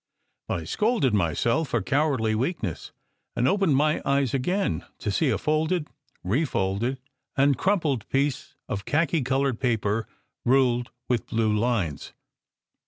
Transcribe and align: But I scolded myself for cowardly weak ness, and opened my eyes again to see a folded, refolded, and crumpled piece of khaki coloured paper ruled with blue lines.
But 0.47 0.61
I 0.61 0.63
scolded 0.63 1.13
myself 1.13 1.69
for 1.69 1.81
cowardly 1.83 2.33
weak 2.33 2.63
ness, 2.63 2.91
and 3.35 3.47
opened 3.47 3.75
my 3.75 4.01
eyes 4.03 4.33
again 4.33 4.83
to 4.97 5.11
see 5.11 5.29
a 5.29 5.37
folded, 5.37 5.89
refolded, 6.23 6.99
and 7.37 7.55
crumpled 7.55 8.09
piece 8.09 8.55
of 8.67 8.85
khaki 8.85 9.21
coloured 9.21 9.59
paper 9.59 10.07
ruled 10.43 10.89
with 11.07 11.27
blue 11.27 11.55
lines. 11.55 12.13